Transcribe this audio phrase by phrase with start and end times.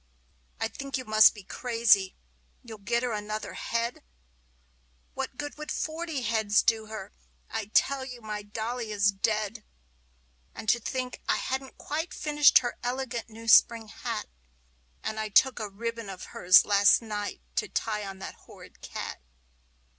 [0.59, 2.15] I think you must be crazy
[2.63, 4.01] you'll get her another head!
[5.13, 7.13] What good would forty heads do her?
[7.51, 9.63] I tell you my dolly is dead!
[10.55, 14.25] And to think I hadn't quite finished her elegant new spring hat!
[15.03, 18.81] And I took a sweet ribbon of hers last night to tie on that horrid
[18.81, 19.21] cat!